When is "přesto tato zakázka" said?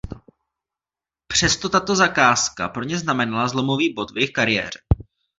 1.27-2.69